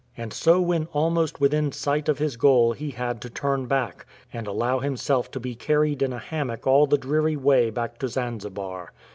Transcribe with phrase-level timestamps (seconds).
[0.17, 4.47] And so when almost within sight of his goal he had to turn back, and
[4.47, 8.93] allow himself to be carried in a hammock all the dreary way back to Zanzibar.